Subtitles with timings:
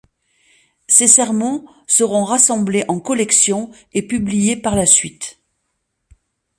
[0.87, 5.39] Ces sermons seront rassemblés en collections et publiés par la suite.